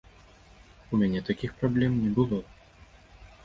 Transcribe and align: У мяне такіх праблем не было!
У 0.93 0.99
мяне 1.03 1.21
такіх 1.29 1.51
праблем 1.61 1.91
не 2.05 2.11
было! 2.19 2.43